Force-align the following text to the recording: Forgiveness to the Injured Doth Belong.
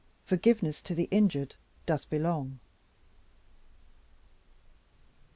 Forgiveness 0.25 0.81
to 0.81 0.95
the 0.95 1.07
Injured 1.11 1.53
Doth 1.85 2.09
Belong. 2.09 2.57